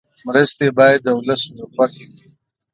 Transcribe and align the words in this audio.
مرستې 0.27 0.67
باید 0.77 0.99
د 1.03 1.07
ولس 1.19 1.41
له 1.57 1.63
خوښې 1.73 2.05
وي. 2.11 2.25